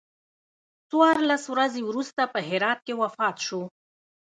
څوارلس 0.89 1.43
ورځې 1.53 1.81
وروسته 1.85 2.21
په 2.33 2.39
هرات 2.49 2.79
کې 2.85 2.93
وفات 3.01 3.35
شو. 3.45 3.61